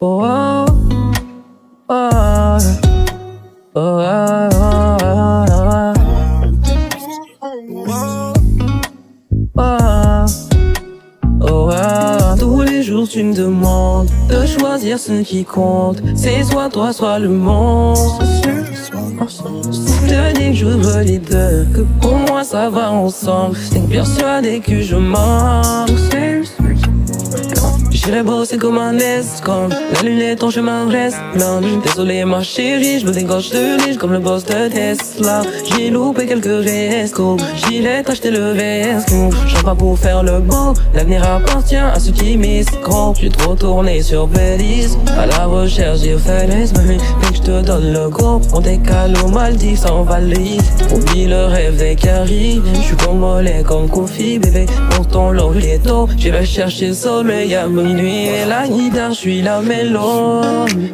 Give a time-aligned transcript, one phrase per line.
[0.00, 0.66] Oh, oh,
[1.88, 2.58] oh,
[3.74, 4.06] oh, oh,
[9.56, 10.26] oh,
[11.40, 16.00] oh, Tous les jours tu me demandes de choisir ce qui compte.
[16.14, 17.96] C'est soit toi, soit le monde.
[20.06, 23.56] Je que je veux les deux, que pour moi ça va ensemble.
[23.72, 25.86] T'es persuadé que je mens.
[28.08, 31.18] J'irai bosser comme un escom La lunette ton chemin reste.
[31.34, 35.42] Plein Désolé ma chérie, je me dégage de lige comme le boss de Tesla.
[35.68, 39.12] J'ai loupé quelques restos J'irai t'acheter le veste
[39.48, 42.38] J'en pas pour faire le beau L'avenir appartient à ceux qui
[42.82, 47.60] Quand tu trop tourné sur Belize À la recherche fait les mais que je te
[47.60, 50.62] donne le go On décale au Maldives sans valise.
[50.94, 54.64] Oublie le rêve des caries Je suis comme Kofi bébé.
[54.92, 55.36] Pour ton
[55.84, 57.66] tôt J'irai chercher le soleil à
[57.98, 60.42] minuit et la guitare, je suis la mélo,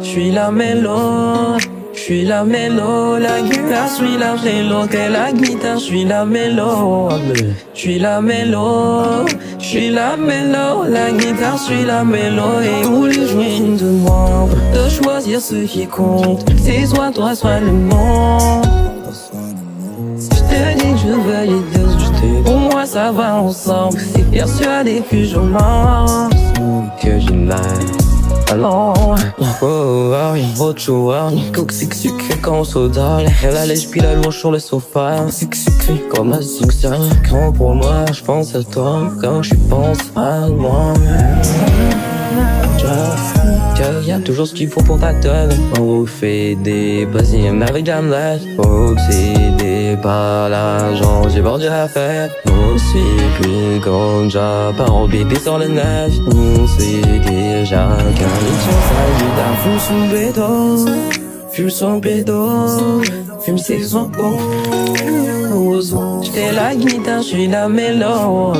[0.00, 1.58] je suis la mélo,
[1.94, 6.04] je suis la mélo, la guitare, je suis la mélo, que la guitare, je suis
[6.04, 7.08] la mélo,
[7.74, 9.26] je suis la mélo,
[9.58, 13.78] je suis la mélo, la guitare, je suis la mélo, et tous les ils me
[13.78, 18.66] demandent de choisir ce qui compte, c'est soit toi, soit le monde.
[20.18, 25.02] Je te dis que je veux les deux, pour moi ça va ensemble, c'est persuadé
[25.08, 26.28] que je mens
[27.08, 27.96] que je l'aime.
[28.50, 29.16] Alors,
[29.62, 33.22] oh, oui, autre joueur, coke c'est sucré quand on s'odore.
[33.42, 35.26] Elle allège puis la louche sur le sofa.
[35.30, 36.88] C'est sucré comme un succès.
[37.28, 39.10] Quand pour moi, je pense à toi.
[39.20, 40.94] Quand je pense à moi.
[44.12, 49.96] A toujours ce qu'il faut pour ta tonne On fait des basimes avec Jamlet Obsédé
[50.02, 52.30] par l'argent, j'ai vendu la fête.
[52.46, 54.28] On sait plus quand
[54.76, 60.12] par en bébé sur le neuf On sait déjà qu'un lit s'agit d'un fou sous
[60.12, 61.27] béton
[61.58, 63.02] Fume son béton,
[63.40, 64.38] fume ses bon
[66.22, 68.52] J'étais la guitare, j'suis la mélo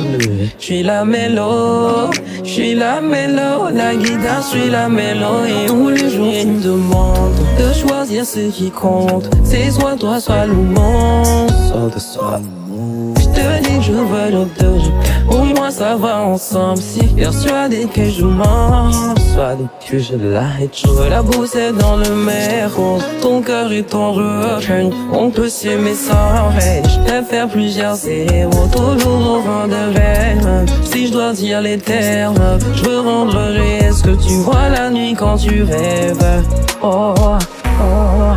[0.59, 2.09] J'suis la mélo
[2.43, 7.39] J'suis la mélo La guitare, j'suis la mélo Et tous les jours ils me demandent
[7.57, 9.29] De choisir ce qui compte.
[9.45, 11.49] C'est soit toi, soit le monde.
[11.69, 12.41] Soit de soi
[13.39, 14.81] te dis que je veux le deux.
[15.27, 16.81] Pour moi ça va ensemble.
[16.81, 18.91] Si persuadé que je mens
[19.55, 20.75] pas je l'arrête.
[20.75, 21.21] Je la
[21.71, 22.71] dans le mer,
[23.21, 24.93] ton cœur est en recherche.
[25.11, 30.65] On peut s'aimer sans règle, je faire plusieurs zéros, toujours au vent de verre.
[30.83, 34.89] Si je dois dire les termes, je veux rendre réel ce que tu vois la
[34.89, 36.43] nuit quand tu rêves.
[36.81, 38.33] Oh, oh